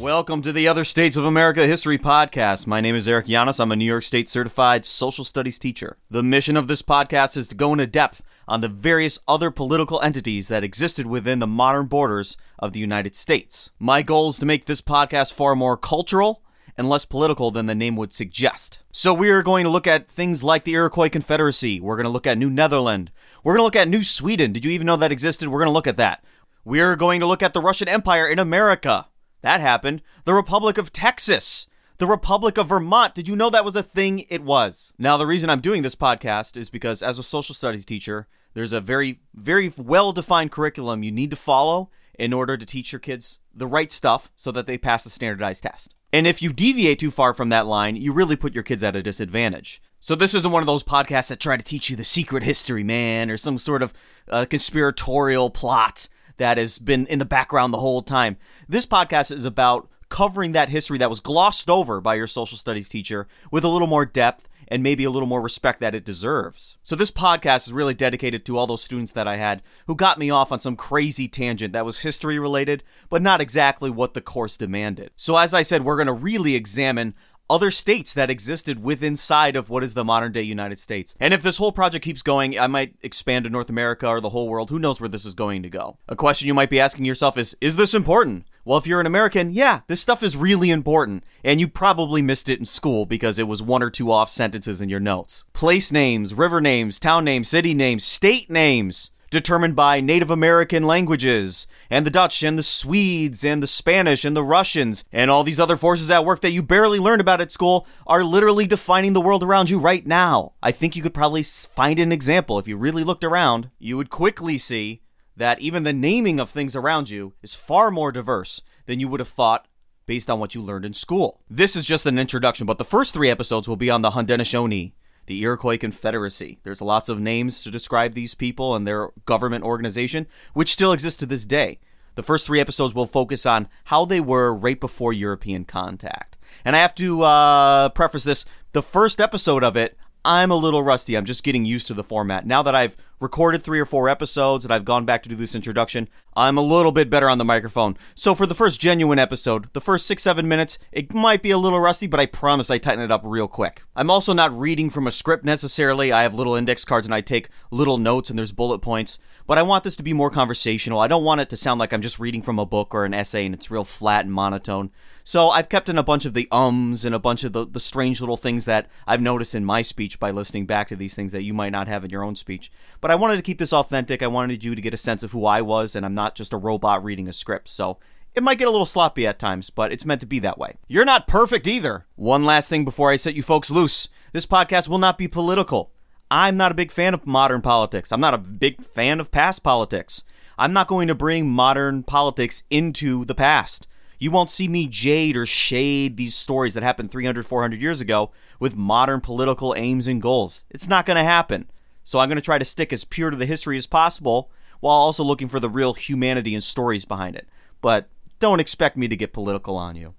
[0.00, 2.66] Welcome to the Other States of America History Podcast.
[2.66, 3.60] My name is Eric Yanis.
[3.60, 5.98] I'm a New York State certified social studies teacher.
[6.10, 10.00] The mission of this podcast is to go into depth on the various other political
[10.00, 13.72] entities that existed within the modern borders of the United States.
[13.78, 16.42] My goal is to make this podcast far more cultural
[16.78, 18.78] and less political than the name would suggest.
[18.90, 21.78] So we are going to look at things like the Iroquois Confederacy.
[21.78, 23.10] We're going to look at New Netherland.
[23.44, 24.54] We're going to look at New Sweden.
[24.54, 25.50] Did you even know that existed?
[25.50, 26.24] We're going to look at that.
[26.64, 29.06] We are going to look at the Russian Empire in America.
[29.42, 30.02] That happened.
[30.24, 31.68] The Republic of Texas.
[31.98, 33.14] The Republic of Vermont.
[33.14, 34.26] Did you know that was a thing?
[34.28, 34.92] It was.
[34.98, 38.72] Now, the reason I'm doing this podcast is because as a social studies teacher, there's
[38.72, 43.00] a very, very well defined curriculum you need to follow in order to teach your
[43.00, 45.94] kids the right stuff so that they pass the standardized test.
[46.12, 48.96] And if you deviate too far from that line, you really put your kids at
[48.96, 49.80] a disadvantage.
[50.00, 52.82] So this isn't one of those podcasts that try to teach you the secret history,
[52.82, 53.92] man, or some sort of
[54.28, 56.08] uh, conspiratorial plot
[56.40, 58.36] that has been in the background the whole time.
[58.68, 62.88] This podcast is about covering that history that was glossed over by your social studies
[62.88, 66.78] teacher with a little more depth and maybe a little more respect that it deserves.
[66.82, 70.18] So this podcast is really dedicated to all those students that I had who got
[70.18, 74.20] me off on some crazy tangent that was history related, but not exactly what the
[74.20, 75.10] course demanded.
[75.16, 77.14] So as I said, we're going to really examine
[77.50, 81.16] other states that existed within side of what is the modern day United States.
[81.18, 84.30] And if this whole project keeps going, I might expand to North America or the
[84.30, 84.70] whole world.
[84.70, 85.98] Who knows where this is going to go?
[86.08, 88.46] A question you might be asking yourself is Is this important?
[88.64, 91.24] Well, if you're an American, yeah, this stuff is really important.
[91.42, 94.80] And you probably missed it in school because it was one or two off sentences
[94.80, 95.44] in your notes.
[95.52, 101.66] Place names, river names, town names, city names, state names determined by Native American languages,
[101.88, 105.60] and the Dutch, and the Swedes, and the Spanish, and the Russians, and all these
[105.60, 109.20] other forces at work that you barely learned about at school are literally defining the
[109.20, 110.52] world around you right now.
[110.62, 113.70] I think you could probably find an example if you really looked around.
[113.78, 115.02] You would quickly see
[115.36, 119.20] that even the naming of things around you is far more diverse than you would
[119.20, 119.66] have thought
[120.06, 121.40] based on what you learned in school.
[121.48, 124.92] This is just an introduction, but the first three episodes will be on the Haudenosaunee,
[125.30, 126.58] the Iroquois Confederacy.
[126.64, 131.20] There's lots of names to describe these people and their government organization, which still exists
[131.20, 131.78] to this day.
[132.16, 136.36] The first three episodes will focus on how they were right before European contact.
[136.64, 140.82] And I have to uh, preface this the first episode of it, I'm a little
[140.82, 141.16] rusty.
[141.16, 142.44] I'm just getting used to the format.
[142.44, 145.54] Now that I've recorded three or four episodes and I've gone back to do this
[145.54, 147.96] introduction, I'm a little bit better on the microphone.
[148.14, 151.58] So for the first genuine episode, the first six, seven minutes, it might be a
[151.58, 153.82] little rusty, but I promise I tighten it up real quick.
[153.94, 156.12] I'm also not reading from a script necessarily.
[156.12, 159.18] I have little index cards and I take little notes and there's bullet points.
[159.46, 161.00] But I want this to be more conversational.
[161.00, 163.14] I don't want it to sound like I'm just reading from a book or an
[163.14, 164.90] essay and it's real flat and monotone.
[165.24, 167.80] So I've kept in a bunch of the ums and a bunch of the, the
[167.80, 171.32] strange little things that I've noticed in my speech by listening back to these things
[171.32, 172.72] that you might not have in your own speech.
[173.10, 174.22] But I wanted to keep this authentic.
[174.22, 176.52] I wanted you to get a sense of who I was, and I'm not just
[176.52, 177.68] a robot reading a script.
[177.68, 177.98] So
[178.36, 180.76] it might get a little sloppy at times, but it's meant to be that way.
[180.86, 182.06] You're not perfect either.
[182.14, 185.90] One last thing before I set you folks loose this podcast will not be political.
[186.30, 188.12] I'm not a big fan of modern politics.
[188.12, 190.22] I'm not a big fan of past politics.
[190.56, 193.88] I'm not going to bring modern politics into the past.
[194.20, 198.30] You won't see me jade or shade these stories that happened 300, 400 years ago
[198.60, 200.62] with modern political aims and goals.
[200.70, 201.68] It's not going to happen.
[202.04, 204.50] So I'm going to try to stick as pure to the history as possible
[204.80, 207.48] while also looking for the real humanity and stories behind it.
[207.80, 210.14] But don't expect me to get political on you.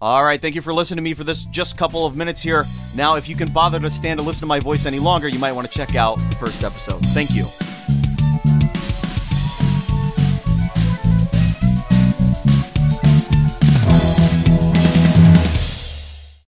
[0.00, 2.64] All right, thank you for listening to me for this just couple of minutes here.
[2.96, 5.38] Now, if you can bother to stand to listen to my voice any longer, you
[5.38, 7.04] might want to check out the first episode.
[7.06, 7.46] Thank you.